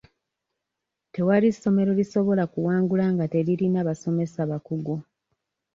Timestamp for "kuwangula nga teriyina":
2.53-3.79